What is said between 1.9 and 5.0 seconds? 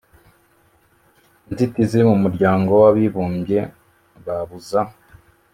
mu muryango w'abibumbye babuza